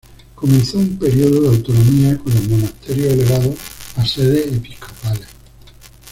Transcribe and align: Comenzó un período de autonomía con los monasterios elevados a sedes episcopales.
Comenzó 0.33 0.79
un 0.79 0.97
período 0.97 1.41
de 1.41 1.49
autonomía 1.49 2.17
con 2.17 2.33
los 2.33 2.47
monasterios 2.49 3.13
elevados 3.13 3.55
a 3.97 4.03
sedes 4.03 4.47
episcopales. 4.51 5.27